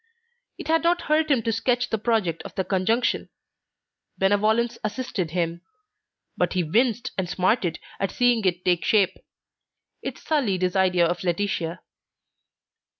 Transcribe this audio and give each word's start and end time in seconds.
It 0.57 0.67
had 0.67 0.81
not 0.81 1.03
hurt 1.03 1.29
him 1.29 1.43
to 1.43 1.51
sketch 1.51 1.91
the 1.91 1.99
project 1.99 2.41
of 2.41 2.55
the 2.55 2.63
conjunction; 2.63 3.29
benevolence 4.17 4.79
assisted 4.83 5.29
him; 5.29 5.61
but 6.35 6.53
he 6.53 6.63
winced 6.63 7.11
and 7.19 7.29
smarted 7.29 7.77
on 7.99 8.09
seeing 8.09 8.43
it 8.45 8.65
take 8.65 8.83
shape. 8.83 9.15
It 10.01 10.17
sullied 10.17 10.63
his 10.63 10.75
idea 10.75 11.05
of 11.05 11.23
Laetitia. 11.23 11.81